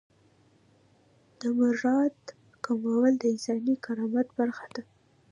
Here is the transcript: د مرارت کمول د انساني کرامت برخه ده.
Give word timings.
د 1.39 1.41
مرارت 1.57 2.19
کمول 2.65 3.13
د 3.19 3.23
انساني 3.33 3.75
کرامت 3.85 4.27
برخه 4.39 4.65
ده. 4.75 4.83